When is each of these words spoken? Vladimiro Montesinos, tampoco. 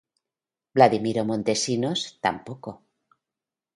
Vladimiro 0.75 1.23
Montesinos, 1.27 1.99
tampoco. 2.25 2.69